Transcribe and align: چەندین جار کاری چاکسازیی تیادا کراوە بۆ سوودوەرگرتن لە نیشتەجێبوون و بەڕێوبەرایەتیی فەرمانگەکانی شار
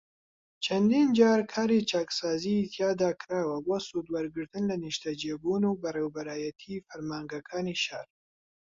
چەندین 0.63 1.07
جار 1.19 1.39
کاری 1.53 1.79
چاکسازیی 1.91 2.69
تیادا 2.73 3.09
کراوە 3.21 3.57
بۆ 3.67 3.75
سوودوەرگرتن 3.87 4.63
لە 4.71 4.75
نیشتەجێبوون 4.83 5.63
و 5.65 5.79
بەڕێوبەرایەتیی 5.81 6.83
فەرمانگەکانی 6.87 7.79
شار 7.83 8.07